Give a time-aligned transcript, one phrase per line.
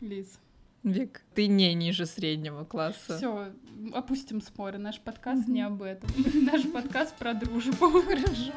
[0.00, 0.38] Лиз.
[0.82, 3.16] Вик, ты не ниже среднего класса.
[3.16, 3.50] Все,
[3.94, 4.78] опустим споры.
[4.78, 6.10] Наш подкаст не об этом.
[6.44, 7.90] Наш подкаст про дружбу.
[8.02, 8.52] Хорошо.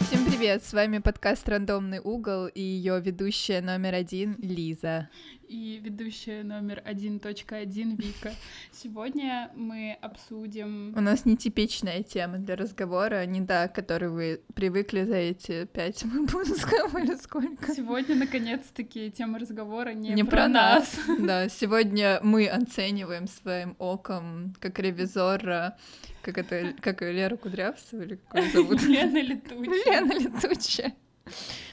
[0.00, 0.62] Всем привет!
[0.62, 5.08] С вами подкаст «Рандомный угол» и ее ведущая номер один Лиза.
[5.48, 8.32] И ведущая номер 1.1 Вика.
[8.72, 10.94] Сегодня мы обсудим...
[10.96, 16.02] У нас нетипичная тема для разговора, не та, к которой вы привыкли за эти пять
[16.04, 17.74] выпусков или сколько.
[17.74, 20.98] Сегодня, наконец-таки, тема разговора не, Не про, про нас.
[21.18, 25.76] Да, сегодня мы оцениваем своим оком, как ревизор, а,
[26.22, 28.82] как это, как её, Лера Кудрявцева или как её зовут?
[28.82, 30.00] Лена Летучая.
[30.00, 30.94] Лена Летучая.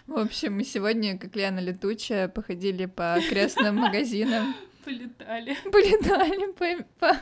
[0.08, 7.18] В общем, мы сегодня, как Лена Летучая, походили по окрестным магазинам, Полетали, полетали по, по-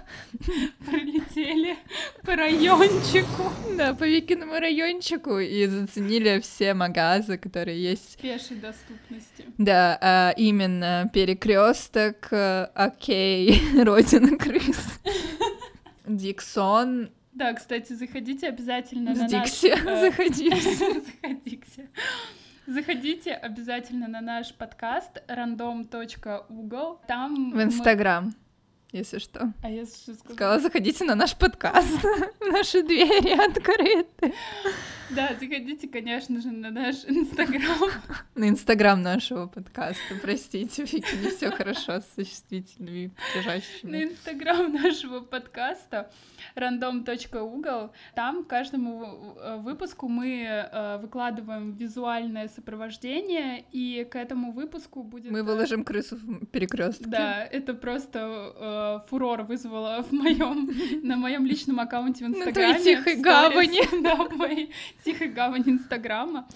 [0.86, 1.76] пролетели
[2.24, 3.52] по райончику.
[3.78, 9.44] да, по Викиному райончику и заценили все магазы, которые есть Пешей доступности.
[9.58, 15.00] Да, а именно перекресток, э, окей, родина крыс.
[16.08, 19.32] Диксон Да, кстати, заходите обязательно на наш...
[19.32, 20.50] Дикси, э, заходи.
[20.50, 21.90] Заходите.
[22.70, 27.00] Заходите обязательно на наш подкаст random.угол.
[27.08, 28.32] Там В мы- Инстаграм,
[28.92, 29.54] если что.
[29.62, 30.34] А я что сказала?
[30.34, 32.00] Сказала, заходите на наш подкаст.
[32.40, 34.34] Наши двери открыты.
[35.10, 37.90] Да, заходите, конечно же, на наш Инстаграм.
[38.36, 40.16] На Инстаграм нашего подкаста.
[40.22, 43.12] Простите, Вики, не все хорошо с существительными и
[43.84, 44.04] На.
[44.04, 46.12] Инстаграм нашего подкаста
[46.56, 47.92] random.угол.
[48.16, 55.32] Там каждому э, выпуску мы э, выкладываем визуальное сопровождение, и к этому выпуску будет...
[55.32, 57.06] Мы э, выложим крысу в перекрестке.
[57.08, 58.54] Да, это просто
[59.08, 60.70] фурор вызвало в моем
[61.04, 62.74] на моем личном аккаунте в На Инстаграме.
[62.80, 63.80] твоей тихой гавани.
[64.04, 64.72] Да, в моей
[65.04, 66.48] тихой гавани Инстаграма,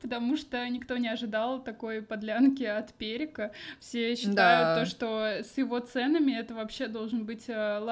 [0.00, 3.52] потому что никто не ожидал такой подлянки от Перика.
[3.80, 4.76] Все считают Да.
[4.80, 7.84] то, что с его ценами это вообще должен быть э, на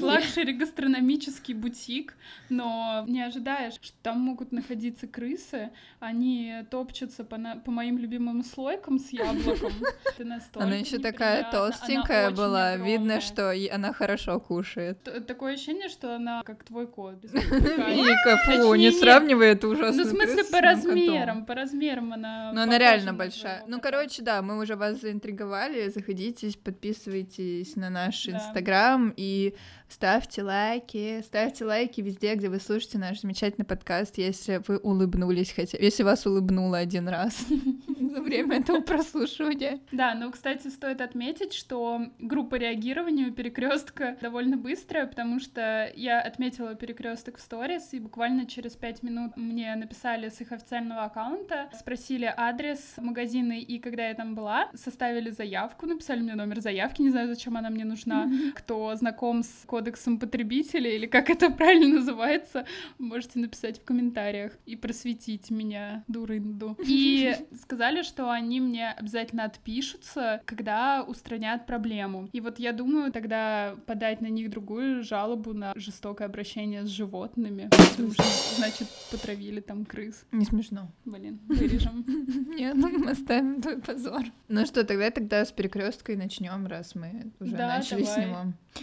[0.00, 2.14] luxury, гастрономический бутик,
[2.48, 8.42] но не ожидаешь, что там могут находиться крысы, они топчутся по, на- по моим любимым
[8.44, 9.72] слойкам с яблоком.
[10.54, 15.02] Она еще такая толстенькая была, видно, что она хорошо кушает.
[15.02, 17.22] Т- Такое ощущение, что она как твой кот.
[17.24, 22.52] Вика, фу, не сравнивай эту Ну, ужасную в смысле, по размерам, по размерам она...
[22.52, 23.62] Ну, она реально большая.
[23.66, 25.88] Ну, короче, да, мы уже вас заинтриговали.
[25.88, 29.54] Заходите, подписывайтесь на наш инстаграм и
[29.88, 31.22] ставьте лайки.
[31.22, 36.26] Ставьте лайки везде, где вы слушаете наш замечательный подкаст, если вы улыбнулись хотя Если вас
[36.26, 37.46] улыбнуло один раз
[38.14, 39.80] за время этого прослушивания.
[39.90, 46.20] Да, ну, кстати, стоит отметить, что группа реагирования у перекрестка довольно быстрая, потому что я
[46.20, 51.68] отметила перекресток в сторис, и буквально через пять минут мне написали с их официального аккаунта,
[51.78, 57.10] спросили адрес магазина, и когда я там была, составили заявку, написали мне номер заявки, не
[57.10, 58.30] знаю, зачем она мне нужна.
[58.54, 62.64] Кто знаком с кодексом потребителя, или как это правильно называется,
[62.98, 66.76] можете написать в комментариях и просветить меня, дурынду.
[66.86, 72.28] И сказали, что они мне обязательно отпишутся, когда устранят проблему.
[72.32, 77.68] И вот я думаю тогда подать на них другую жалобу на жестокое обращение с животными.
[77.94, 78.08] Что,
[78.56, 80.24] значит, потравили там крыс.
[80.32, 80.88] Не смешно.
[81.04, 82.04] Блин, вырежем.
[82.56, 84.22] Нет, мы оставим твой позор.
[84.48, 88.26] Ну что, тогда тогда с перекрестка и начнем, раз мы уже Да, начали с давай.
[88.26, 88.38] него.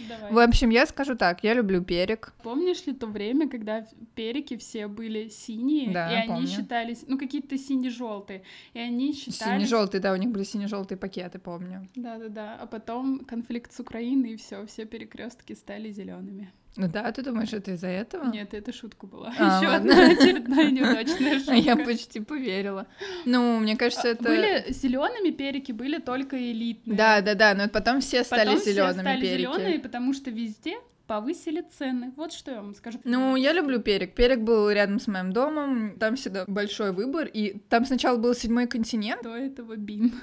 [0.08, 0.32] Давай.
[0.32, 2.32] В общем, я скажу так, я люблю перек.
[2.42, 6.46] Помнишь ли то время, когда перики все были синие, Да, и они помню.
[6.48, 9.38] считались, ну, какие-то сине-желтые, и они считались...
[9.68, 11.88] Сине-желтый, да, у них были сине-желтые пакеты, помню.
[11.94, 16.52] Да-да-да, а потом конфликт с Украиной, и все, все перекрестки стали зелеными.
[16.74, 18.30] Ну да, ты думаешь, это из-за этого?
[18.30, 19.34] Нет, это шутка была.
[19.38, 21.52] А, Еще одна очередная неудачная шутка.
[21.52, 22.86] А я почти поверила.
[23.26, 24.24] Ну, мне кажется, это...
[24.24, 26.96] Были зелеными перики, были только элитные.
[26.96, 29.38] Да, да, да, но потом все стали Потом все зелеными стали перики.
[29.38, 30.78] зеленые, потому что везде
[31.12, 32.10] повысили цены.
[32.16, 32.98] Вот что я вам скажу.
[33.04, 34.14] Ну, я люблю перек.
[34.14, 38.66] Перек был рядом с моим домом, там всегда большой выбор, и там сначала был седьмой
[38.66, 40.14] континент, до этого бин.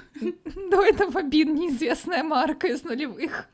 [0.70, 3.46] до этого бин неизвестная марка из нулевых.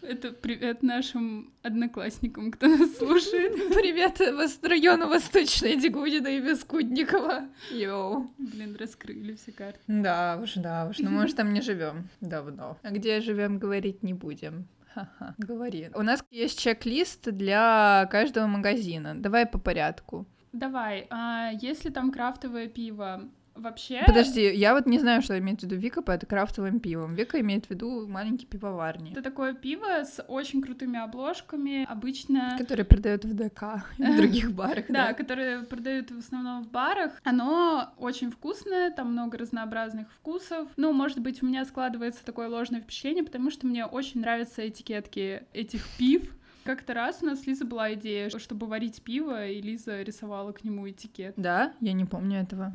[0.00, 3.52] Это привет нашим одноклассникам, кто нас слушает.
[3.74, 4.18] Привет
[4.62, 7.48] району Восточная Дегудина и Бескудникова.
[7.70, 8.30] Йоу.
[8.38, 9.80] Блин, раскрыли все карты.
[9.88, 12.78] Да уж, да уж, ну мы уж там не живем давно.
[12.82, 14.66] А где живем, говорить не будем.
[14.96, 15.90] Ха-ха, говори.
[15.94, 19.14] У нас есть чек-лист для каждого магазина.
[19.14, 20.26] Давай по порядку.
[20.52, 24.02] Давай, а если там крафтовое пиво, Вообще...
[24.06, 27.14] Подожди, я вот не знаю, что имеет в виду Вика под крафтовым пивом.
[27.14, 29.12] Вика имеет в виду маленькие пивоварни.
[29.12, 32.56] Это такое пиво с очень крутыми обложками, обычно...
[32.58, 37.12] Которые продают в ДК и в других барах, Да, которые продают в основном в барах.
[37.24, 40.68] Оно очень вкусное, там много разнообразных вкусов.
[40.76, 45.44] Ну, может быть, у меня складывается такое ложное впечатление, потому что мне очень нравятся этикетки
[45.52, 46.32] этих пив.
[46.66, 50.64] Как-то раз у нас с Лизой была идея, чтобы варить пиво, и Лиза рисовала к
[50.64, 51.34] нему этикет.
[51.36, 51.72] Да?
[51.80, 52.74] Я не помню этого.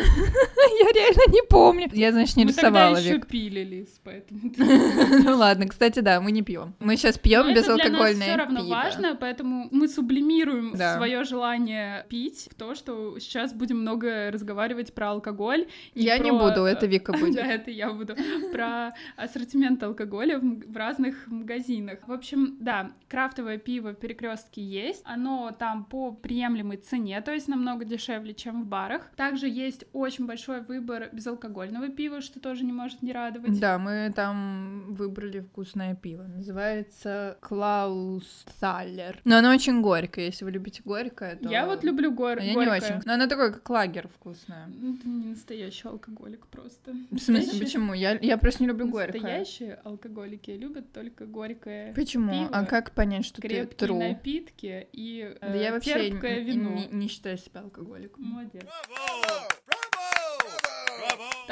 [0.79, 1.89] Я реально не помню.
[1.93, 2.95] Я, значит, не Мы рисовала.
[2.95, 3.27] тогда еще Вик.
[3.27, 4.39] пили, Лиз, поэтому...
[5.23, 6.73] Ну ладно, кстати, да, мы не пьем.
[6.79, 8.69] Мы сейчас пьем безалкогольное все равно пиво.
[8.69, 15.11] важно, поэтому мы сублимируем свое желание пить в то, что сейчас будем много разговаривать про
[15.11, 15.67] алкоголь.
[15.95, 17.35] Я не буду, это Вика будет.
[17.35, 18.15] Да, это я буду.
[18.51, 21.99] Про ассортимент алкоголя в разных магазинах.
[22.07, 25.01] В общем, да, крафтовое пиво в перекрестке есть.
[25.05, 29.11] Оно там по приемлемой цене, то есть намного дешевле, чем в барах.
[29.15, 33.59] Также есть очень большой выбор безалкогольного пива, что тоже не может не радовать.
[33.59, 36.23] Да, мы там выбрали вкусное пиво.
[36.23, 39.19] Называется Клаус Таллер.
[39.25, 40.27] Но оно очень горькое.
[40.27, 41.49] Если вы любите горькое, то...
[41.49, 42.77] Я вот люблю гор- А я не горькое.
[42.81, 43.01] очень.
[43.05, 44.67] Но оно такое, как лагер вкусное.
[44.67, 46.91] Ну, Ты не настоящий алкоголик просто.
[46.91, 47.93] В смысле, Настоящие- почему?
[47.93, 49.21] Я, я просто не люблю горькое.
[49.21, 52.31] Настоящие алкоголики любят только горькое Почему?
[52.31, 53.97] пиво, а как понять, что ты true?
[54.09, 56.69] напитки и Да э, я вообще терпкое вино.
[56.71, 58.23] не, не считаю себя алкоголиком.
[58.23, 58.63] Молодец.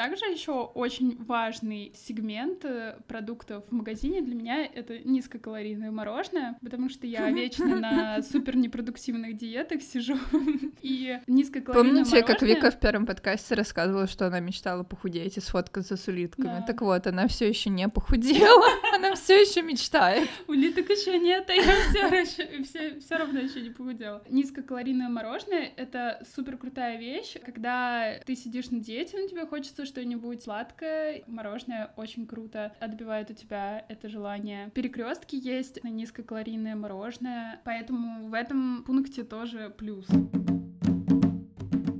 [0.00, 6.88] Также еще очень важный сегмент э, продуктов в магазине для меня это низкокалорийное мороженое, потому
[6.88, 10.16] что я вечно на супер непродуктивных диетах сижу.
[10.80, 15.98] И низкокалорийное Помните, как Вика в первом подкасте рассказывала, что она мечтала похудеть и сфоткаться
[15.98, 16.64] с улитками?
[16.66, 18.64] Так вот, она все еще не похудела,
[19.00, 20.28] она все еще мечтает.
[20.46, 24.22] Улиток еще нет, а я все, все, все равно еще не похудела.
[24.28, 30.42] Низкокалорийное мороженое— это супер крутая вещь, когда ты сидишь на диете, но тебе хочется что-нибудь
[30.42, 31.24] сладкое.
[31.26, 34.66] Мороженое очень круто отбивает у тебя это желание.
[34.68, 40.06] В перекрестке есть низкокалорийное мороженое, поэтому в этом пункте тоже плюс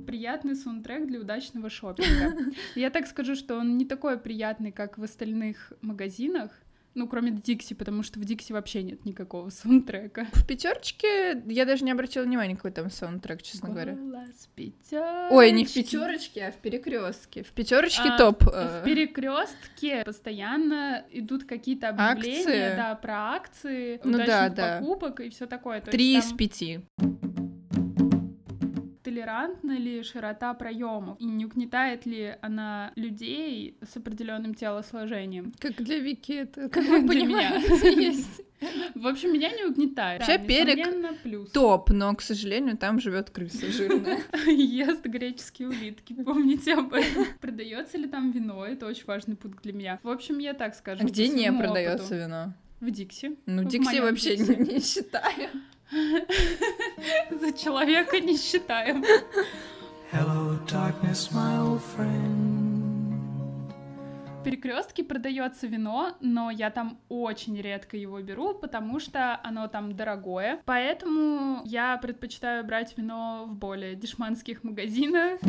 [0.05, 2.51] приятный саундтрек для удачного шопинга.
[2.75, 6.51] Я так скажу, что он не такой приятный, как в остальных магазинах,
[6.93, 10.27] ну, кроме Дикси, потому что в Дикси вообще нет никакого саундтрека.
[10.33, 13.93] В пятерочке я даже не обратила внимания, какой там саундтрек, честно говоря.
[13.93, 15.33] Голос пятерочки.
[15.33, 17.43] Ой, не в пятерочке, а в перекрестке.
[17.43, 18.43] В пятерочке А, топ.
[18.43, 22.75] В э, перекрестке постоянно идут какие-то объявления, Акции.
[22.75, 24.79] да, про акции, Ну да, удачных да.
[24.79, 25.79] покупок и все такое.
[25.79, 26.79] То есть Три из там пяти.
[29.21, 35.51] Толерантна ли широта проемов и не угнетает ли она людей с определенным телосложением.
[35.59, 37.51] Как для Вики это, Как вы для меня.
[37.51, 38.41] понимаете, есть.
[38.95, 40.21] В общем, меня не угнетает.
[40.21, 41.51] Вообще Да, перек несомненно, плюс.
[41.51, 44.19] Топ, но, к сожалению, там живет крыса жирная.
[44.47, 47.25] Ест греческие улитки, помните об этом.
[47.39, 48.65] Продается ли там вино?
[48.65, 49.99] Это очень важный пункт для меня.
[50.03, 51.03] В общем, я так скажу.
[51.03, 52.53] А где не продается вино?
[52.79, 53.35] В Дикси.
[53.45, 54.55] Ну, В Дикси вообще Дикси.
[54.55, 55.49] не, не считаю.
[57.31, 59.03] За человека не считаем.
[60.13, 62.61] Hello, darkness, my old friend.
[64.39, 69.95] В перекрестке продается вино, но я там очень редко его беру, потому что оно там
[69.95, 70.61] дорогое.
[70.65, 75.39] Поэтому я предпочитаю брать вино в более дешманских магазинах.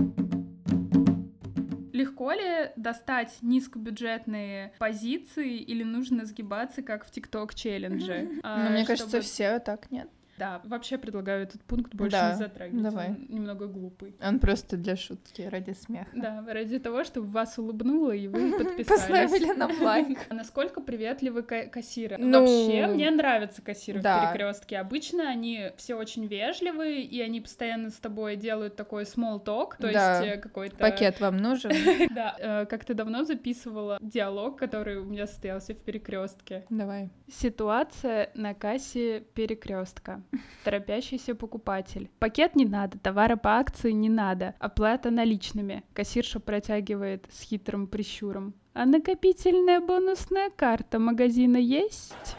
[1.93, 8.29] Легко ли достать низкобюджетные позиции или нужно сгибаться, как в ТикТок челлендже?
[8.43, 10.11] Ну, мне кажется, все так нет.
[10.43, 12.83] Да, вообще предлагаю этот пункт больше Да, не затрагивать.
[12.83, 13.09] давай.
[13.11, 14.17] Он немного глупый.
[14.21, 16.09] Он просто для шутки, ради смеха.
[16.15, 18.87] Да, ради того, чтобы вас улыбнуло, и вы подписались.
[18.87, 20.19] Поставили нам лайк.
[20.29, 22.17] А Насколько приветливы ка- кассиры?
[22.19, 24.19] Ну, Вообще, мне нравятся кассиры да.
[24.27, 24.79] в перекрестке.
[24.79, 29.93] Обычно они все очень вежливые, и они постоянно с тобой делают такой small talk, то
[29.93, 30.21] Да.
[30.23, 30.77] есть э, какой-то...
[30.77, 31.71] Пакет вам нужен?
[32.15, 36.65] Да, э, как ты давно записывала диалог, который у меня состоялся в перекрестке.
[36.69, 37.11] Давай.
[37.29, 40.23] Ситуация на кассе перекрестка.
[40.65, 42.11] Торопящийся покупатель.
[42.19, 44.55] Пакет не надо, товары по акции не надо.
[44.59, 45.83] Оплата наличными.
[45.93, 48.55] Кассирша протягивает с хитрым прищуром.
[48.75, 52.37] А накопительная бонусная карта магазина есть?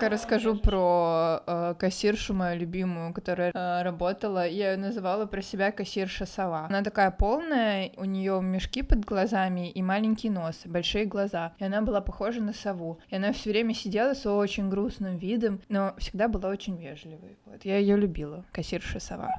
[0.00, 4.46] Я расскажу про э, кассиршу мою любимую, которая э, работала.
[4.46, 6.66] Я ее называла про себя кассирша сова.
[6.66, 11.52] Она такая полная, у нее мешки под глазами и маленький нос, большие глаза.
[11.58, 13.00] И она была похожа на сову.
[13.08, 17.36] И она все время сидела с очень грустным видом, но всегда была очень вежливой.
[17.44, 19.30] Вот я ее любила, кассирша сова.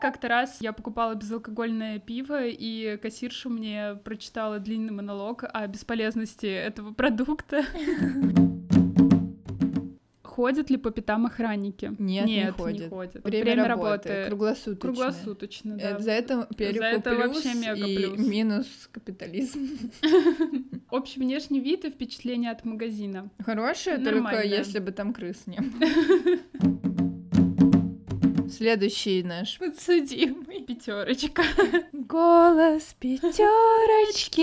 [0.00, 6.92] Как-то раз я покупала безалкогольное пиво, и кассирша мне прочитала длинный монолог о бесполезности этого
[6.92, 7.64] продукта.
[10.40, 11.92] ходят ли по пятам охранники?
[11.98, 12.88] Нет, не Нет, ходят.
[12.88, 13.22] ходят.
[13.24, 14.80] Время, работы, круглосуточное.
[14.80, 15.90] Круглосуточно, да.
[15.90, 18.18] Это за это перекуп это плюс вообще мега и плюс.
[18.26, 19.68] минус капитализм.
[20.90, 23.28] Общий внешний вид и впечатление от магазина.
[23.44, 26.88] Хорошее, только если бы там крыс не было.
[28.48, 30.62] Следующий наш подсудимый.
[30.62, 31.42] Пятерочка.
[31.92, 34.40] Голос пятерочки.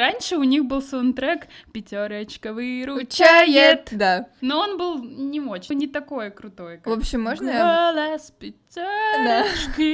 [0.00, 2.56] Раньше у них был саундтрек «Пятерочка Учает.
[2.56, 4.28] выручает», Да.
[4.40, 6.78] но он был не очень, не такой крутой.
[6.78, 7.52] В как общем, можно.
[7.52, 9.90] Голос пятерочки.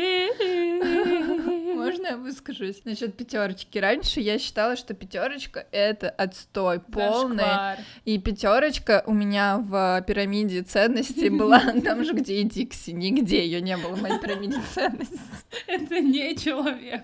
[1.76, 3.78] Можно я выскажусь насчет пятерочки?
[3.78, 7.38] Раньше я считала, что пятерочка это отстой полный.
[7.38, 7.78] Зашквар.
[8.04, 12.90] И пятерочка у меня в пирамиде ценностей была там же, где и Дикси.
[12.90, 15.20] Нигде ее не было в моей пирамиде ценностей.
[15.66, 17.02] Это не человек.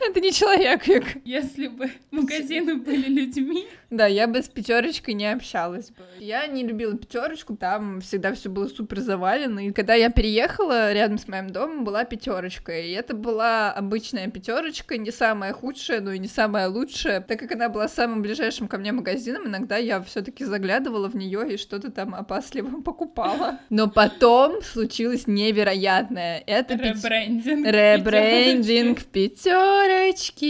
[0.00, 1.16] Это не человек, Вик.
[1.24, 6.04] Если бы магазины были людьми, Да, я бы с пятерочкой не общалась бы.
[6.20, 9.66] Я не любила пятерочку, там всегда все было супер завалено.
[9.66, 12.72] И когда я переехала, рядом с моим домом была пятерочка.
[12.78, 17.20] И это была обычная пятерочка, не самая худшая, но и не самая лучшая.
[17.20, 21.54] Так как она была самым ближайшим ко мне магазином, иногда я все-таки заглядывала в нее
[21.54, 23.60] и что-то там опасливо покупала.
[23.70, 26.42] Но потом случилось невероятное.
[26.46, 27.66] Это ребрендинг.
[27.66, 30.44] Ребрендинг в пятерочки.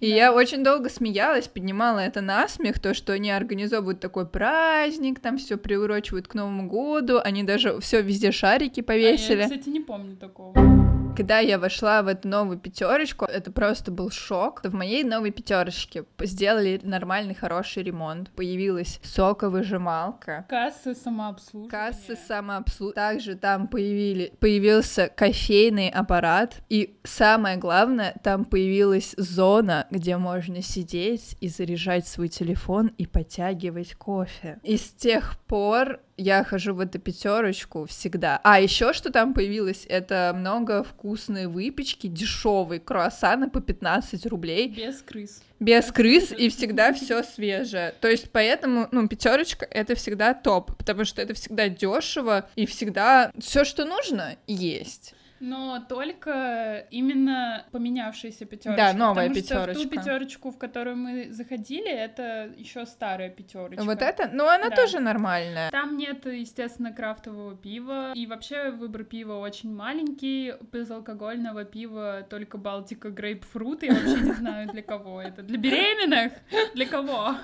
[0.00, 5.20] И я очень долго смеялась, поднимала это на смех, то, что они организовывают такой праздник,
[5.20, 9.40] там все приурочивают к Новому году, они даже все везде шарики А повесили.
[9.40, 10.91] Я, кстати, не помню такого.
[11.14, 14.62] Когда я вошла в эту новую пятерочку, это просто был шок.
[14.64, 18.30] В моей новой пятерочке сделали нормальный хороший ремонт.
[18.30, 20.46] Появилась соковыжималка.
[20.48, 21.70] Кассы самообслуживания.
[21.70, 22.94] Кассы самообслуживания.
[22.94, 26.62] Также там появили, появился кофейный аппарат.
[26.70, 33.94] И самое главное, там появилась зона, где можно сидеть и заряжать свой телефон и подтягивать
[33.96, 34.60] кофе.
[34.62, 38.40] И с тех пор я хожу в эту пятерочку всегда.
[38.44, 45.02] А еще что там появилось, это много вкусной выпечки, дешевые круассаны по 15 рублей Без
[45.02, 45.42] крыс.
[45.60, 47.94] без крыс и всегда все свежее.
[48.00, 53.32] То есть поэтому, ну, пятерочка это всегда топ, потому что это всегда дешево и всегда
[53.38, 55.14] все, что нужно, есть.
[55.44, 58.92] Но только именно поменявшаяся пятерочка.
[58.92, 59.88] Да, новая потому что в ту пятерочка.
[59.88, 63.82] пятерочку, в которую мы заходили, это еще старая пятерочка.
[63.82, 64.76] Вот это, ну, она Да.
[64.76, 65.70] тоже нормальная.
[65.72, 68.12] Там нет, естественно, крафтового пива.
[68.14, 70.54] И вообще выбор пива очень маленький.
[70.70, 73.82] Безалкогольного пива только Балтика Грейпфрут.
[73.82, 75.42] Я вообще не знаю, для кого это.
[75.42, 76.34] Для беременных?
[76.74, 77.34] Для кого?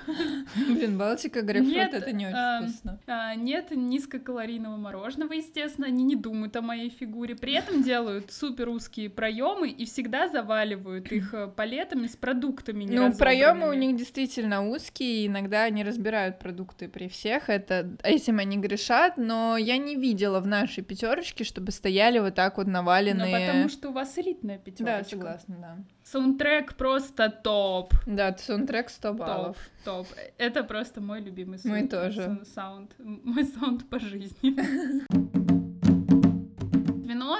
[0.55, 2.99] Блин, Балтика грейпфрут это не очень эм, вкусно.
[3.07, 7.35] А, нет низкокалорийного мороженого, естественно, они не думают о моей фигуре.
[7.35, 12.85] При этом делают супер узкие проемы и всегда заваливают их э, палетами с продуктами.
[12.87, 17.49] Ну, проемы у них действительно узкие, иногда они разбирают продукты при всех.
[17.49, 22.57] Это этим они грешат, но я не видела в нашей пятерочке, чтобы стояли вот так
[22.57, 23.47] вот Ну, наваленные.
[23.47, 25.03] потому что у вас элитная пятерочка.
[25.03, 25.77] Да, согласна, да.
[26.03, 27.93] Саундтрек просто топ.
[28.05, 29.57] Да, саундтрек 100 баллов.
[29.83, 30.17] Топ, топ.
[30.37, 32.21] Это просто мой любимый Мой саунд- тоже.
[32.21, 32.91] сау- саунд.
[32.99, 34.53] Мой саунд по жизни.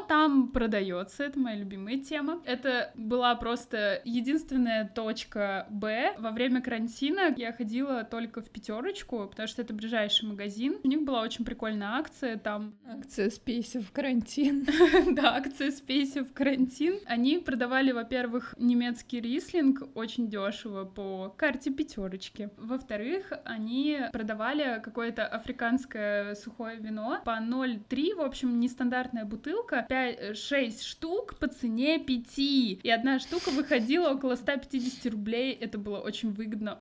[0.08, 2.42] Там продается, это моя любимая тема.
[2.46, 6.16] Это была просто единственная точка Б.
[6.18, 10.78] Во время карантина я ходила только в пятерочку, потому что это ближайший магазин.
[10.84, 14.66] У них была очень прикольная акция, там Акция спейси в карантин.
[15.16, 17.00] да, акция Спейси в карантин.
[17.06, 22.50] Они продавали, во-первых, немецкий рислинг очень дешево по карте пятерочки.
[22.58, 31.36] Во-вторых, они продавали какое-то африканское сухое вино по 0,3, в общем, нестандартная бутылка, 5-6 штук
[31.36, 32.38] по цене 5.
[32.38, 35.54] И одна штука выходила около 150 рублей.
[35.54, 36.80] Это было очень выгодно.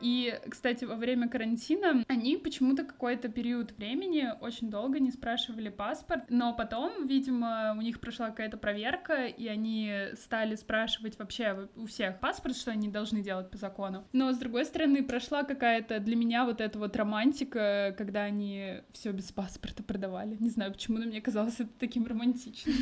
[0.00, 6.24] И, кстати, во время карантина они почему-то какой-то период времени очень долго не спрашивали паспорт,
[6.28, 12.20] но потом, видимо, у них прошла какая-то проверка, и они стали спрашивать вообще у всех
[12.20, 14.04] паспорт, что они должны делать по закону.
[14.12, 19.12] Но, с другой стороны, прошла какая-то для меня вот эта вот романтика, когда они все
[19.12, 20.36] без паспорта продавали.
[20.40, 22.76] Не знаю, почему, но мне казалось это таким романтичным.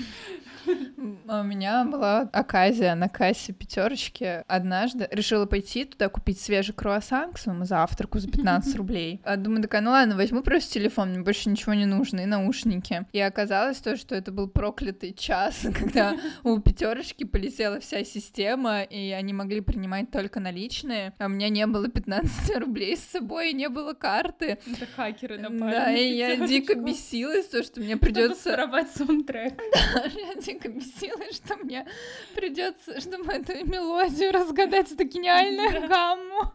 [0.67, 4.43] У меня была оказия на кассе пятерочки.
[4.47, 7.04] Однажды решила пойти туда купить свежий круассан.
[7.05, 9.21] Круассан к своему завтраку за 15 рублей.
[9.25, 13.07] А думаю, такая, ну ладно, возьму просто телефон, мне больше ничего не нужно, и наушники.
[13.13, 19.11] И оказалось то, что это был проклятый час, когда у пятерочки полетела вся система, и
[19.11, 23.69] они могли принимать только наличные, а у меня не было 15 рублей с собой, не
[23.69, 24.59] было карты.
[24.67, 25.73] Это хакеры напали.
[25.73, 29.61] Да, и я дико бесилась, то, что мне придется своровать саундтрек.
[29.95, 31.87] я дико бесилась, что мне
[32.35, 36.53] придется, чтобы эту мелодию разгадать, это гениальную гамму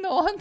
[0.00, 0.40] нот.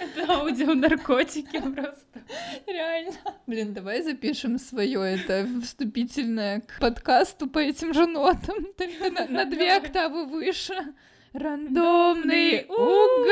[0.00, 2.22] Это аудионаркотики просто.
[2.66, 3.12] Реально.
[3.46, 9.44] Блин, давай запишем свое это вступительное к подкасту по этим же нотам, только на, на
[9.44, 10.74] две октавы выше.
[11.32, 13.26] Рандомный угол.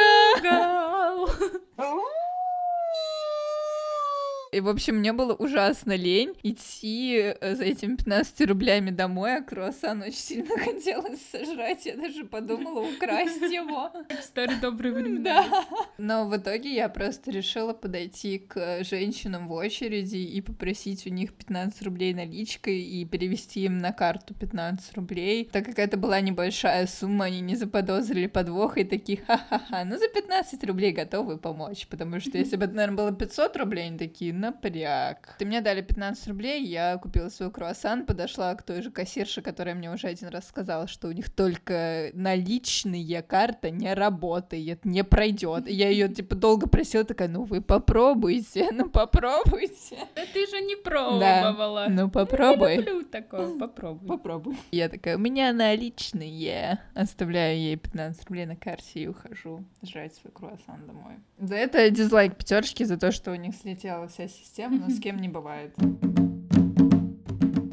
[4.55, 9.43] И, в общем, мне было ужасно лень идти э, за этими 15 рублями домой, а
[9.43, 11.85] круассан очень сильно хотелось сожрать.
[11.87, 13.91] Я даже подумала украсть его.
[14.23, 15.25] Старый добрый времена.
[15.25, 15.65] Да.
[15.99, 21.35] Но в итоге я просто решила подойти к женщинам в очереди и попросить у них
[21.35, 25.49] 15 рублей наличкой и перевести им на карту 15 рублей.
[25.51, 30.07] Так как это была небольшая сумма, они не заподозрили подвох и такие, ха-ха-ха, ну за
[30.07, 31.89] 15 рублей готовы помочь.
[31.89, 35.37] Потому что если бы это, наверное, было 500 рублей, они такие, напряг.
[35.39, 39.75] Ты мне дали 15 рублей, я купила свой круассан, подошла к той же кассирше, которая
[39.75, 45.67] мне уже один раз сказала, что у них только наличные карта не работает, не пройдет.
[45.69, 49.97] И я ее типа долго просила, такая, ну вы попробуйте, ну попробуйте.
[50.15, 51.87] Да ты же не пробовала.
[51.89, 52.77] Ну Не попробуй.
[52.77, 54.09] люблю такое, попробуй.
[54.09, 54.57] Попробуй.
[54.71, 56.81] Я такая, у меня наличные.
[56.95, 61.15] Оставляю ей 15 рублей на карте и ухожу жрать свой круассан домой.
[61.39, 65.21] За это дизлайк пятерочки за то, что у них слетела вся система, но с кем
[65.21, 65.75] не бывает.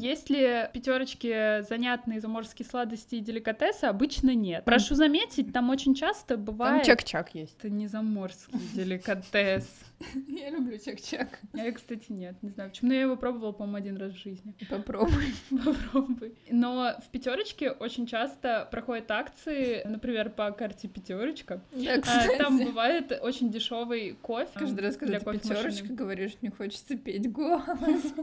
[0.02, 3.84] Есть ли пятерочки занятные заморские сладости и деликатесы?
[3.84, 4.64] Обычно нет.
[4.64, 6.84] Прошу заметить, там очень часто Там бывает...
[6.84, 7.56] чак-чак есть.
[7.58, 9.68] Это не заморский деликатес.
[10.26, 11.38] Я люблю чак-чак.
[11.54, 12.88] Я, кстати, нет, не знаю почему.
[12.88, 14.54] Но я его пробовала, по-моему, один раз в жизни.
[14.70, 15.34] Попробуй.
[15.50, 16.34] Попробуй.
[16.50, 21.62] Но в пятерочке очень часто проходят акции, например, по карте пятерочка.
[21.72, 22.38] Да, А, кстати.
[22.38, 24.50] Там бывает очень дешевый кофе.
[24.54, 27.62] Каждый раз, когда для ты пятерочка говоришь, мне хочется петь голос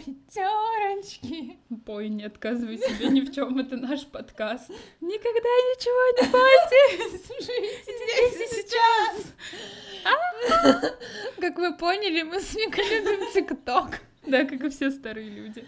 [0.06, 1.58] пятерочки.
[1.86, 4.72] Пой, не отказывай себе ни в чем, это наш подкаст.
[5.02, 7.26] Никогда ничего не бойтесь,
[7.84, 9.34] здесь и сейчас.
[11.40, 14.00] Как вы поняли, мы с Викой любим ТикТок.
[14.26, 15.64] Да, как и все старые люди.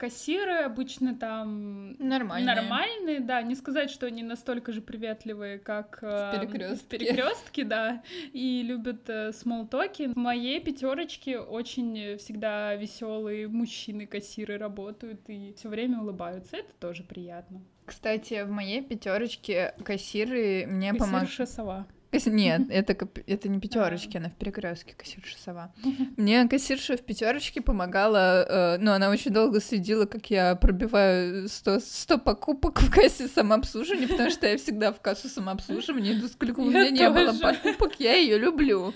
[0.00, 2.54] Кассиры обычно там Нормально.
[2.54, 8.62] нормальные, да, не сказать, что они настолько же приветливые, как э, в перекрестке, да, и
[8.62, 10.06] любят э, смолтоки.
[10.06, 16.56] В моей пятерочке очень всегда веселые мужчины-кассиры работают и все время улыбаются.
[16.56, 17.60] Это тоже приятно.
[17.84, 21.28] Кстати, в моей пятерочке кассиры мне помогают.
[21.28, 21.86] Кассирша сова.
[22.12, 25.72] Нет, это, это не пятерочки, она в перекрестке кассирша сова.
[26.16, 31.80] Мне кассирша в пятерочке помогала, э, ну, она очень долго следила, как я пробиваю 100,
[31.80, 36.70] 100 покупок в кассе самообслуживания, потому что я всегда в кассу самообслуживания иду, сколько у
[36.70, 38.92] Я меня не было покупок, я ее люблю.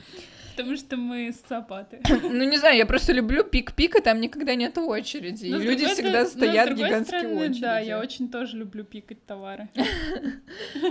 [0.57, 2.01] Потому что мы социопаты.
[2.35, 5.47] Ну, не знаю, я просто люблю пик-пик, и там никогда нет очереди.
[5.47, 7.61] Но и люди всегда но стоят гигантские стороны, очереди.
[7.61, 9.69] Да, я очень тоже люблю пикать товары.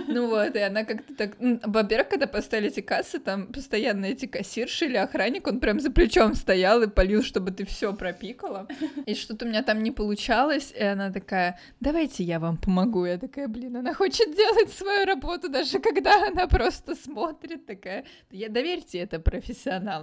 [0.07, 1.35] Ну вот, и она как-то так...
[1.39, 6.35] Во-первых, когда поставили эти кассы, там постоянно эти кассирши или охранник, он прям за плечом
[6.35, 8.67] стоял и полил, чтобы ты все пропикала.
[9.05, 13.05] И что-то у меня там не получалось, и она такая, давайте я вам помогу.
[13.05, 18.49] Я такая, блин, она хочет делать свою работу, даже когда она просто смотрит, такая, я
[18.49, 19.52] доверьте это профессионалу,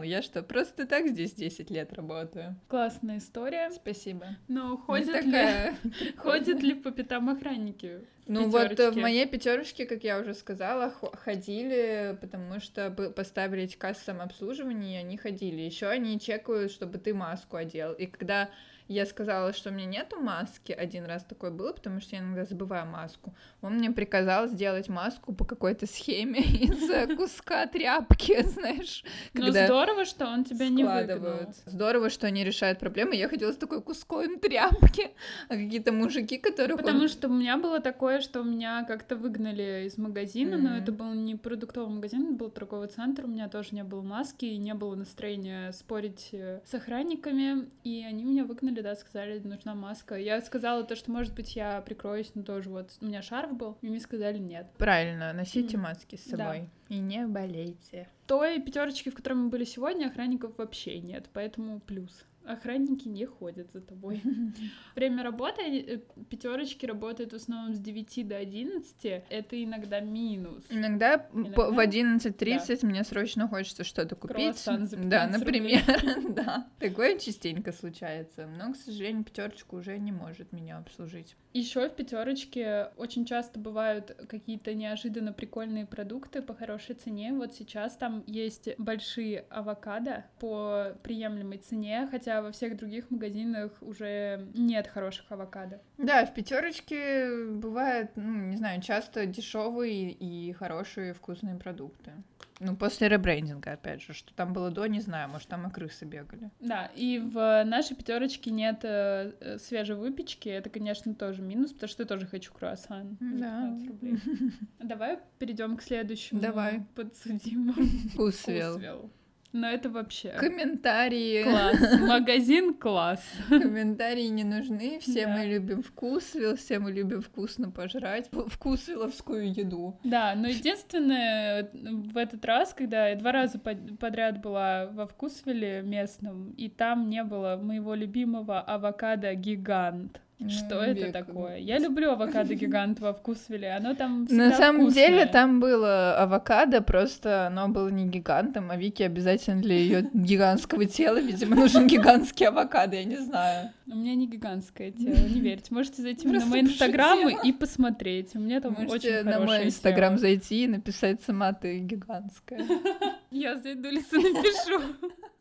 [0.02, 2.56] я что, просто так здесь 10 лет работаю.
[2.68, 3.70] Классная история.
[3.70, 4.36] Спасибо.
[4.48, 5.74] Но ходят ли, такая.
[6.16, 8.00] ходят ли по пятам охранники?
[8.26, 13.64] Ну вот э, в моей пятерочке, как я уже сказала, хо- ходили, потому что поставили
[13.64, 15.62] эти кассы самообслуживания, и они ходили.
[15.62, 17.92] Еще они чекают, чтобы ты маску одел.
[17.92, 18.48] И когда
[18.94, 22.44] я сказала, что у меня нету маски, один раз такое было, потому что я иногда
[22.44, 29.04] забываю маску, он мне приказал сделать маску по какой-то схеме из куска тряпки, знаешь.
[29.34, 31.38] Но когда здорово, что он тебя не выгнал.
[31.66, 33.14] Здорово, что они решают проблемы.
[33.14, 35.10] Я ходила с такой куском тряпки,
[35.48, 39.84] а какие-то мужики, которых он- Потому что у меня было такое, что меня как-то выгнали
[39.86, 43.68] из магазина, но это был не продуктовый магазин, это был торговый центр, у меня тоже
[43.72, 48.79] не было маски, и не было настроения спорить э, с охранниками, и они меня выгнали,
[48.82, 50.14] да, сказали, нужна маска.
[50.16, 53.78] Я сказала то, что, может быть, я прикроюсь, но тоже вот у меня шарф был,
[53.82, 54.66] и мне сказали нет.
[54.78, 55.84] Правильно, носите Мгм.
[55.84, 56.36] маски с Да.
[56.36, 56.70] собой.
[56.88, 58.08] И не болейте.
[58.26, 62.24] Той пятерочки, в которой мы были сегодня, охранников вообще нет, поэтому плюс.
[62.44, 64.22] Охранники не ходят за тобой.
[64.96, 65.98] Время работы, э,
[66.28, 70.64] пятерочки работают в основном с 9 до 11, это иногда минус.
[70.70, 71.70] Иногда, Иногда?
[71.70, 74.64] в 11.30 мне срочно хочется что-то купить.
[74.66, 75.82] Да, 15 например,
[76.34, 76.68] да.
[76.78, 78.46] Такое частенько случается.
[78.46, 81.36] Но, к сожалению, пятерочка уже не может меня обслужить.
[81.52, 87.32] Еще в пятерочке очень часто бывают какие-то неожиданно прикольные продукты по хорошей цене.
[87.32, 94.48] Вот сейчас там есть большие авокадо по приемлемой цене, хотя во всех других магазинах уже
[94.54, 95.80] нет хороших авокадо.
[95.98, 102.12] Да, в пятерочке бывает, ну, не знаю, часто дешевые и хорошие вкусные продукты.
[102.60, 106.04] Ну, после ребрендинга, опять же, что там было до, не знаю, может, там и крысы
[106.04, 106.50] бегали.
[106.60, 110.50] Да, и в нашей пятерочке нет э, э, свежей выпечки.
[110.50, 113.16] Это, конечно, тоже минус, потому что я тоже хочу круассан.
[113.18, 113.76] Да.
[113.80, 114.18] 15 рублей.
[114.78, 116.82] Давай перейдем к следующему Давай.
[116.94, 117.72] подсудимому.
[118.12, 118.72] Вкусвилл.
[118.72, 119.10] Вкусвилл.
[119.52, 121.42] Но это вообще Комментарии.
[121.42, 122.00] класс.
[122.00, 123.20] Магазин класс.
[123.48, 124.98] Комментарии не нужны.
[125.00, 125.32] Все Да.
[125.36, 128.28] мы любим вкусвилл, все мы любим вкусно пожрать.
[128.32, 129.98] В- Вкусвилловскую еду.
[130.04, 135.82] Да, но единственное, в этот раз, когда я два раза под- подряд была во Вкусвилле
[135.82, 140.20] местном, и там не было моего любимого авокадо гигант.
[140.48, 141.12] Что Ну, это век.
[141.12, 141.56] такое?
[141.58, 145.08] Я люблю авокадо гигант во Вкусвилле, оно там На самом вкусное.
[145.08, 150.86] деле там было авокадо, просто оно было не гигантом, а Вики обязательно для ее гигантского
[150.86, 153.70] тела, видимо, нужен гигантский авокадо, я не знаю.
[153.86, 155.74] У меня не гигантское тело, не верьте.
[155.74, 158.34] Можете зайти на мой инстаграм и посмотреть.
[158.34, 162.64] У меня там Можете очень на мой инстаграм зайти и написать сама ты гигантская.
[163.30, 164.80] Я зайду лесу напишу.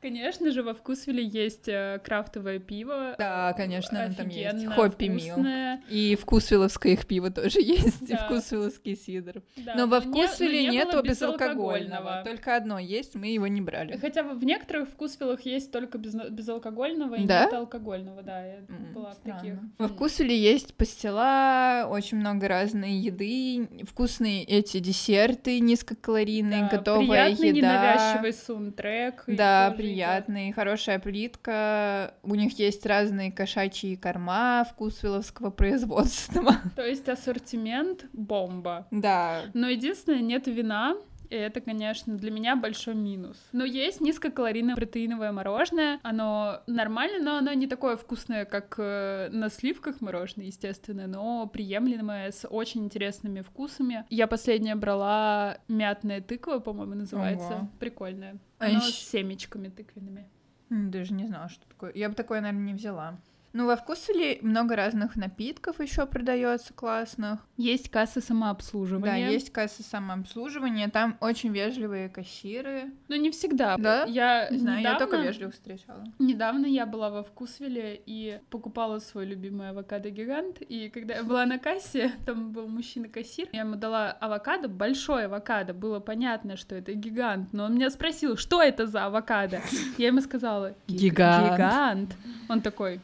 [0.00, 3.14] Конечно же, во Вкусвилле есть э, крафтовое пиво.
[3.18, 4.64] Да, конечно, оно там есть.
[4.66, 5.82] Хоппи вкусное.
[5.90, 8.24] И вкусвилловское их пиво тоже есть, и Да.
[8.24, 9.42] вкусвилловский сидр.
[9.56, 12.22] Да, Но во вкусвилле не нету безалкогольного.
[12.24, 13.96] Только одно есть, мы его не брали.
[13.98, 17.44] Хотя в некоторых вкусвиллах есть только без, безалкогольного и Да?
[17.44, 19.38] нет алкогольного, да, я М, была странно.
[19.40, 19.54] таких.
[19.78, 27.48] Во вкусвилле есть пастила, очень много разной еды, вкусные эти десерты низкокалорийные, Да, готовая приятный,
[27.48, 27.58] еда.
[27.58, 29.24] ненавязчивый саундтрек.
[29.26, 32.14] и Да, тоже приятный, хорошая плитка.
[32.22, 36.56] У них есть разные кошачьи корма вкусвилловского производства.
[36.76, 38.86] То есть ассортимент бомба.
[38.90, 40.96] Да, Но единственное, нет вина,
[41.30, 43.36] и это, конечно, для меня большой минус.
[43.52, 46.00] Но есть низкокалорийное протеиновое мороженое.
[46.02, 52.30] Оно нормально, но оно не такое вкусное, как э, на сливках мороженое, естественно, но приемлемое,
[52.32, 54.04] с очень интересными вкусами.
[54.10, 57.46] Я последняя брала мятная тыква, по-моему, называется.
[57.54, 57.68] Ого.
[57.78, 58.38] Прикольная.
[58.58, 60.28] А Оно ещё- с семечками тыквенными.
[60.68, 61.92] Даже не знала, что такое.
[61.94, 63.18] Я бы такое, наверное, не взяла.
[63.52, 67.40] Ну, во вкусвилле много разных напитков еще продается классных.
[67.56, 69.30] Есть касса Да, самообслуживания.
[69.30, 72.90] есть касса самообслуживания, там очень вежливые кассиры.
[73.08, 73.76] Но не всегда.
[73.76, 74.04] Да?
[74.04, 76.04] Я Не знаю, я только недавно- вежливых встречала.
[76.18, 80.60] Недавно я была во Вкусвилле и покупала свой любимый авокадо-гигант.
[80.62, 85.74] И когда я была на кассе, там был мужчина-кассир, я ему дала авокадо, большой авокадо.
[85.74, 89.60] Было понятно, что это гигант, но он меня спросил, что это за авокадо?
[89.98, 91.52] Я ему сказала, «Гиг- Гигант».
[91.54, 92.16] Гигант.
[92.48, 93.00] Он такой,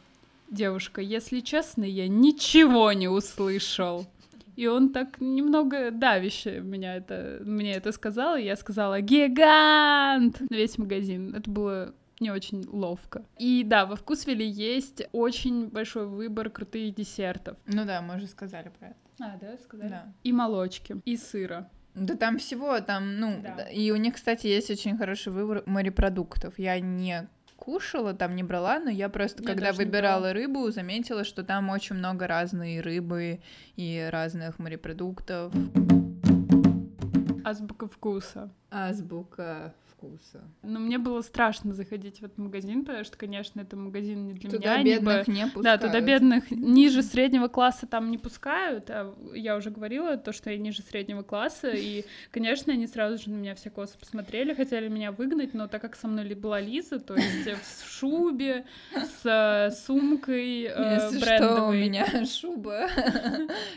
[0.51, 4.07] девушка, если честно, я ничего не услышал.
[4.57, 10.55] И он так немного давище меня это, мне это сказал, и я сказала «Гигант!» на
[10.55, 11.35] весь магазин.
[11.35, 13.25] Это было не очень ловко.
[13.39, 17.59] И да, во Вкусвилле есть очень большой выбор крутых десертов.
[17.67, 18.97] Ну да, мы уже сказали про это.
[19.21, 19.89] А, да, сказали?
[19.91, 20.13] Да.
[20.25, 21.69] И молочки, и сыра.
[21.95, 23.65] Да там всего, там, ну, Да.
[23.65, 26.59] и у них, кстати, есть очень хороший выбор морепродуктов.
[26.59, 31.43] Я не кушала, там не брала, но я просто, Я когда выбирала рыбу, заметила, что
[31.43, 33.41] там очень много разной рыбы
[33.77, 35.53] и разных морепродуктов.
[37.45, 38.51] Азбука вкуса.
[38.71, 40.43] Азбука вкуса.
[40.63, 44.51] Но мне было страшно заходить в этот магазин, потому что, конечно, это магазин не для
[44.51, 44.97] Туда меня.
[44.97, 45.63] бедных либо- не пускают.
[45.65, 50.51] Да, туда бедных ниже среднего класса там не пускают, а я уже говорила то, что
[50.51, 54.89] я ниже среднего класса, и, конечно, они сразу же на меня все косо посмотрели, хотели
[54.89, 57.49] меня выгнать, но так как со мной была Лиза, то есть
[57.83, 62.89] в шубе, с э, сумкой э, Если что, у брендовой, меня шуба.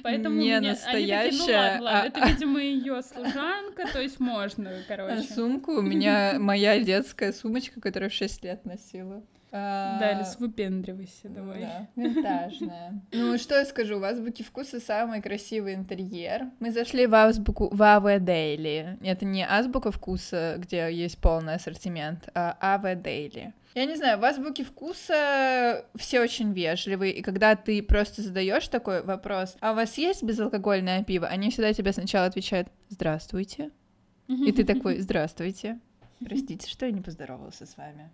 [0.04, 4.20] поэтому не они такие, ну настоящая, ладно, ладно, а- это, видимо, ее служанка, то есть
[4.20, 5.24] можно, короче.
[5.24, 9.24] сумку у меня моя детская сумочка, которую в 6 лет носила.
[9.52, 11.62] А, Да, Лиз, выпендривайся давай.
[11.62, 13.02] Да, винтажная.
[13.12, 16.52] Ну, что я скажу, в Азбуке вкуса самый красивый интерьер.
[16.60, 18.98] Мы зашли в Азбуку в АВ Дейли.
[19.02, 23.54] Это не Азбука вкуса, где есть полный ассортимент, а АВ Дейли.
[23.76, 29.04] Я не знаю, в Азбуке вкуса все очень вежливые, и когда ты просто задаешь такой
[29.04, 33.70] вопрос, а у вас есть безалкогольное пиво, они всегда тебе сначала отвечают «Здравствуйте»,
[34.30, 35.80] и ты такой «Здравствуйте».
[36.24, 38.10] Простите, что я не поздоровался с вами.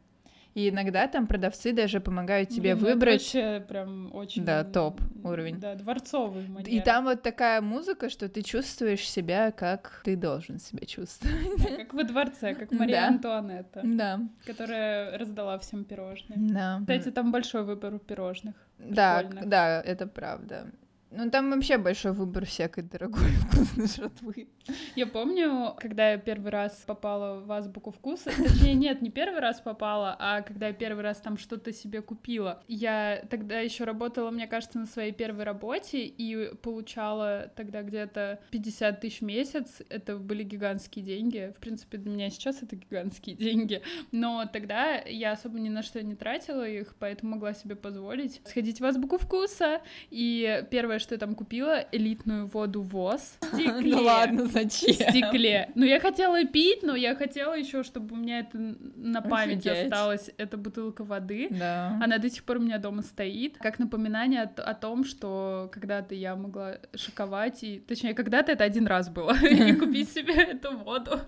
[0.53, 3.13] И иногда там продавцы даже помогают тебе Блин, ну выбрать.
[3.21, 4.45] вообще прям очень...
[4.45, 5.59] Да, топ уровень.
[5.59, 6.69] Да, дворцовый манер.
[6.69, 11.35] И там вот такая музыка, что ты чувствуешь себя, как ты должен себя чувствовать.
[11.57, 13.07] Да, как во дворце, как Мария Да.
[13.09, 16.39] Антуанетта, Да, которая раздала всем пирожные.
[16.39, 16.77] да.
[16.79, 18.55] Кстати, там большой выбор пирожных.
[18.79, 20.71] Да, да, это правда.
[21.17, 24.47] Ну, там вообще большой выбор всякой дорогой вкусной жратвы.
[24.95, 29.61] Я помню, когда я первый раз попала в азбуку вкуса, точнее, нет, не первый раз
[29.61, 32.63] попала, а когда я первый раз там что-то себе купила.
[32.67, 38.99] Я тогда еще работала, мне кажется, на своей первой работе и получала тогда где-то 50
[38.99, 39.81] тысяч в месяц.
[39.89, 41.53] Это были гигантские деньги.
[41.55, 43.81] В принципе, для меня сейчас это гигантские деньги.
[44.11, 48.81] Но тогда я особо ни на что не тратила их, поэтому могла себе позволить сходить
[48.81, 49.81] в азбуку вкуса.
[50.09, 53.37] И первое, что я там купила, элитную воду ВОЗ.
[53.41, 53.95] в стекле.
[53.95, 54.93] Ну ладно, В зачем?
[54.93, 55.69] стекле.
[55.75, 59.91] Ну, я хотела пить, но я хотела еще, чтобы у меня это на память Офигеть.
[59.91, 60.29] осталось.
[60.37, 61.47] Это бутылка воды.
[61.51, 61.97] Да.
[62.03, 66.15] Она до сих пор у меня дома стоит, как напоминание о, о том, что когда-то
[66.15, 71.19] я могла шиковать, и, точнее, когда-то это один раз было, и купить себе эту воду.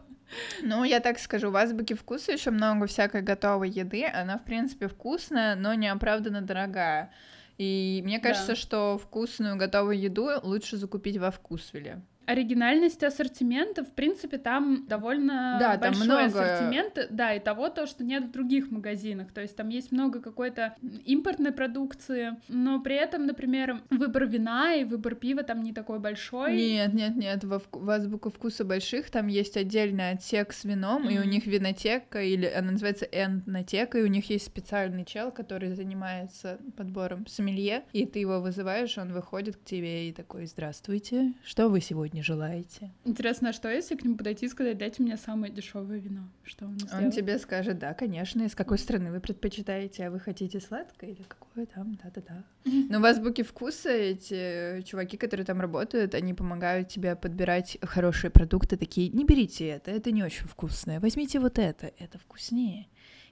[0.61, 4.05] Ну, я так скажу, в азбуке вкуса еще много всякой готовой еды.
[4.05, 7.11] Она, в принципе, вкусная, но неоправданно дорогая.
[7.57, 8.55] И мне кажется, Да.
[8.55, 12.01] что вкусную готовую еду лучше закупить во вкусвиле.
[12.27, 17.87] Оригинальность ассортимента, в принципе, там довольно Да, там большой много- ассортимент, да, и того, то,
[17.87, 22.95] что нет в других магазинах, то есть там есть много какой-то импортной продукции, но при
[22.95, 26.55] этом, например, выбор вина и выбор пива там не такой большой.
[26.57, 31.17] Нет, нет, нет, во в азбуку вкуса больших там есть отдельный отсек с вином, и
[31.19, 36.59] у них винотека, или она называется энтнотека, и у них есть специальный чел, который занимается
[36.75, 41.79] подбором сомелье, и ты его вызываешь, он выходит к тебе и такой, здравствуйте, что вы
[41.81, 42.91] сегодня желаете?
[43.05, 46.29] Интересно, а что если к нему подойти и сказать, дайте мне самое дешевое вино?
[46.43, 47.13] Что он Он сделает?
[47.15, 51.65] тебе скажет, да, конечно, из какой страны вы предпочитаете, а вы хотите сладкое или какое
[51.65, 52.43] там, да-да-да.
[52.89, 58.77] Но в азбуке вкуса эти чуваки, которые там работают, они помогают тебе подбирать хорошие продукты,
[58.77, 62.87] такие, не берите это, это не очень вкусное, возьмите вот это, это вкуснее.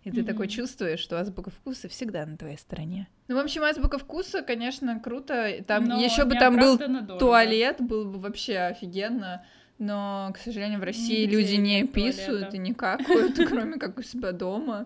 [0.06, 3.08] И ты такой чувствуешь, что азбука вкуса всегда на твоей стороне.
[3.28, 5.64] Ну, в общем, азбука вкуса, конечно, круто.
[5.68, 7.18] Там Но еще бы там был дорого.
[7.18, 9.44] туалет, был бы вообще офигенно.
[9.80, 12.56] Но, к сожалению, в России Нигде люди не писают туалета.
[12.56, 14.86] и не какают, кроме как у себя дома.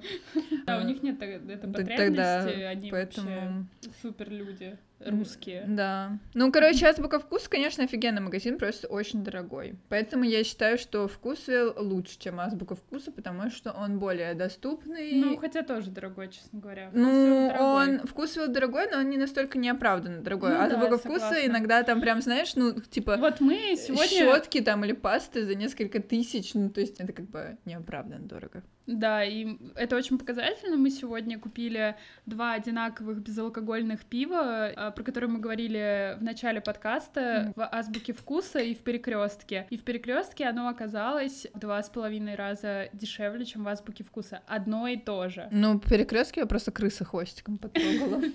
[0.66, 3.68] Да, у них нет этой потребности, тогда они вообще Поэтому,
[4.02, 5.66] супер люди, русские.
[5.68, 6.18] да.
[6.34, 9.76] Ну, короче, азбука вкус, конечно, офигенный магазин, просто очень дорогой.
[9.90, 15.14] Поэтому я считаю, что вкусвилл лучше, чем азбука вкуса, потому что он более доступный.
[15.14, 16.90] Ну, хотя тоже дорогой, честно говоря.
[16.94, 18.00] Ну, Вкусвилл дорогой.
[18.00, 20.50] он вкусвилл дорогой, но он не настолько неоправданно дорогой.
[20.52, 21.46] Ну да, азбука вкуса согласна.
[21.48, 24.08] иногда там прям, знаешь, ну, типа, Вот мы сегодня...
[24.08, 28.64] щетки там или пасты за несколько тысяч, ну, то есть это как бы неоправданно дорого.
[28.88, 30.76] Да, и это очень показательно.
[30.76, 37.54] Мы сегодня купили два одинаковых безалкогольных пива, а, про которые мы говорили в начале подкаста,
[37.56, 39.68] в азбуке вкуса и в перекрестке.
[39.70, 44.42] И в перекрестке оно оказалось в два с половиной раза дешевле, чем в азбуке вкуса.
[44.48, 45.48] Одно и то же.
[45.52, 48.22] Ну, перекрестки я просто крыса хвостиком потрогала.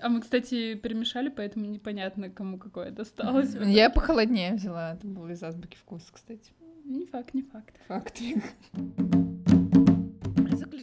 [0.00, 3.52] А мы, кстати, перемешали, поэтому непонятно, кому какое досталось.
[3.66, 6.52] Я похолоднее взяла, это было из азбуки вкуса, кстати.
[6.84, 7.74] Не факт, не факт.
[7.88, 8.20] Факт.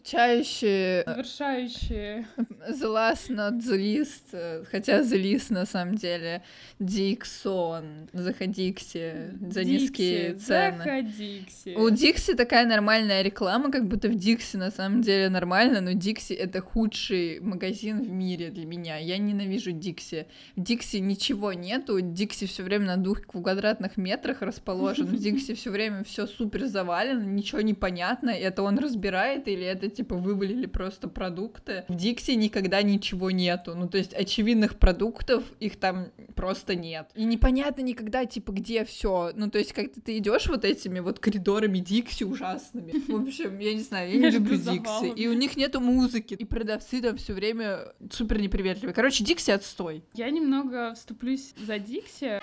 [0.09, 2.25] Заключающие Завершающие.
[2.69, 6.41] The last not the least, э, хотя the least на самом деле
[6.79, 10.77] Диксон, заходикси за низкие Дикси, цены.
[10.77, 11.75] Заходикси.
[11.75, 16.33] У Дикси такая нормальная реклама, как будто в Дикси на самом деле нормально, но Дикси
[16.33, 18.97] это худший магазин в мире для меня.
[18.97, 20.25] Я ненавижу Дикси.
[20.55, 25.69] В Дикси ничего нету, Дикси все время на двух квадратных метрах расположен, в Дикси все
[25.69, 31.09] время все супер завалено, ничего не понятно, это он разбирает или это типа вывалили просто
[31.09, 31.83] продукты.
[31.89, 37.09] В Дикси никогда ничего нету, ну то есть очевидных продуктов их там просто нет.
[37.15, 41.19] И непонятно никогда типа где все, ну то есть как-то ты идешь вот этими вот
[41.19, 42.93] коридорами Дикси ужасными.
[43.11, 45.13] В общем, я не знаю, я не люблю Дикси.
[45.17, 48.93] И у них нету музыки, и продавцы там все время супер неприветливые.
[48.93, 50.05] Короче, Дикси отстой.
[50.13, 52.39] Я немного вступлюсь за Дикси.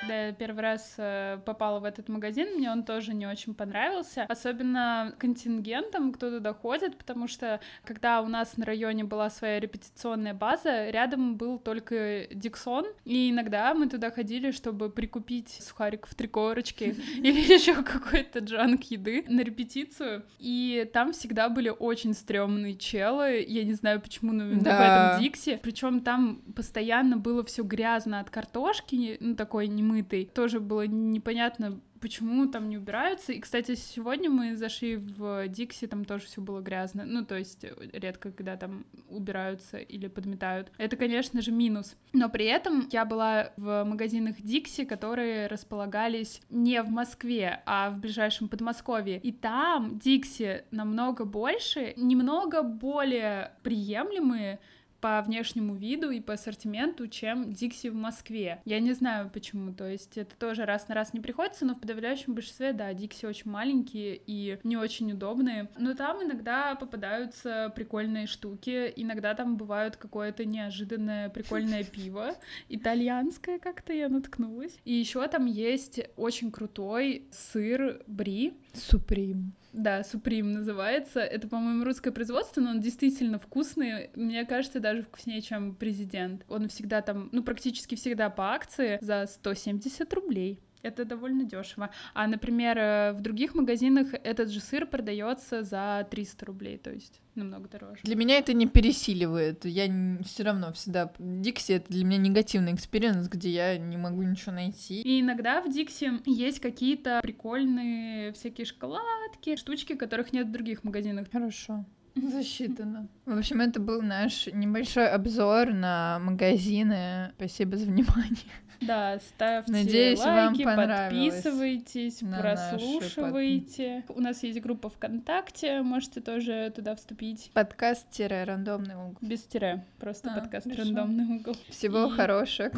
[0.00, 4.22] Когда я первый раз э, попала в этот магазин, мне он тоже не очень понравился.
[4.28, 10.34] Особенно контингентом, кто туда ходит, потому что когда у нас на районе была своя репетиционная
[10.34, 16.94] база, рядом был только Диксон, и иногда мы туда ходили, чтобы прикупить сухариков три корочки
[17.16, 20.22] или еще какой-то джанк еды на репетицию.
[20.38, 23.44] И там всегда были очень стрёмные челы.
[23.46, 25.10] Я не знаю, почему, но именно в Да.
[25.14, 25.58] этом Дикси.
[25.62, 30.30] Причем там постоянно было все грязно от картошки, ну такой немытой.
[30.34, 33.32] Тоже было непонятно, почему там не убираются.
[33.32, 37.04] И, кстати, сегодня мы зашли в Дикси, там тоже все было грязно.
[37.04, 40.70] Ну, то есть э, редко, когда там убираются или подметают.
[40.78, 41.96] Это, конечно же, минус.
[42.12, 47.98] Но при этом я была в магазинах Дикси, которые располагались не в Москве, а в
[47.98, 49.18] ближайшем Подмосковье.
[49.18, 54.60] И там Дикси намного больше, немного более приемлемые,
[55.00, 58.60] по внешнему виду и по ассортименту, чем Дикси в Москве.
[58.64, 61.80] Я не знаю почему, то есть это тоже раз на раз не приходится, но в
[61.80, 65.68] подавляющем большинстве, да, Дикси очень маленькие и не очень удобные.
[65.78, 72.34] Но там иногда попадаются прикольные штуки, иногда там бывают какое-то неожиданное прикольное пиво,
[72.68, 74.76] итальянское как-то я наткнулась.
[74.84, 78.58] И еще там есть очень крутой сыр бри.
[78.72, 79.52] Суприм.
[79.72, 81.20] Да, Суприм называется.
[81.20, 84.10] Это, по-моему, русское производство, но он действительно вкусный.
[84.14, 86.44] Мне кажется, даже вкуснее, чем президент.
[86.48, 90.60] Он всегда там, ну, практически всегда по акции за 170 рублей.
[90.82, 91.90] Это довольно дешево.
[92.14, 97.20] А, например, э, в других магазинах этот же сыр продается за 300 рублей, то есть
[97.34, 98.00] намного дороже.
[98.02, 99.64] Для меня это не пересиливает.
[99.64, 99.86] Я
[100.24, 101.12] все равно всегда...
[101.18, 105.00] Дикси— это для меня негативный experience, где я не могу ничего найти.
[105.02, 111.28] И иногда в Дикси есть какие-то прикольные всякие шоколадки, штучки, которых нет в других магазинах.
[111.30, 111.84] Хорошо.
[112.14, 113.08] Засчитано.
[113.26, 117.32] В общем, это был наш небольшой обзор на магазины.
[117.36, 118.36] Спасибо за внимание.
[118.80, 124.04] Да, ставьте Надеюсь, лайки, подписывайтесь, на прослушивайте.
[124.08, 127.50] У нас есть группа ВКонтакте, можете тоже туда вступить.
[127.54, 129.18] Подкаст-рандомный угол.
[129.20, 130.82] Без тире, просто А, подкаст хорошо.
[130.82, 131.56] «Рандомный угол».
[131.68, 132.70] Всего И- хорошего.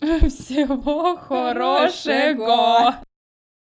[0.28, 3.02] Всего хорошего!